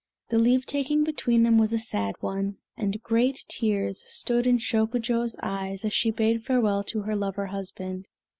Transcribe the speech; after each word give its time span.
The 0.29 0.39
leave 0.39 0.65
taking 0.65 1.03
between 1.03 1.43
them 1.43 1.59
was 1.59 1.73
a 1.73 1.77
sad 1.77 2.15
one, 2.21 2.57
and 2.75 2.99
great 3.03 3.45
tears 3.47 4.03
stood 4.07 4.47
in 4.47 4.57
Shokujo's 4.57 5.35
eyes 5.43 5.85
as 5.85 5.93
she 5.93 6.09
bade 6.09 6.43
farewell 6.43 6.83
to 6.85 7.03
her 7.03 7.15
lover 7.15 7.45
husband. 7.45 8.07